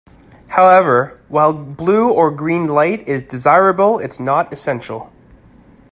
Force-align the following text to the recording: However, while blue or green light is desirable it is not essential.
However, 0.47 1.21
while 1.27 1.53
blue 1.53 2.09
or 2.11 2.31
green 2.31 2.67
light 2.67 3.07
is 3.07 3.21
desirable 3.21 3.99
it 3.99 4.09
is 4.09 4.19
not 4.19 4.51
essential. 4.51 5.13